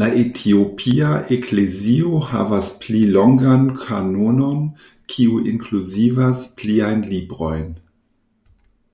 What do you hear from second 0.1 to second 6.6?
etiopia eklezio havas pli longan kanonon kiu inkluzivas